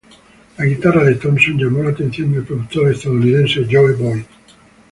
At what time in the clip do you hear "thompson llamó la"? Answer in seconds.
1.13-1.91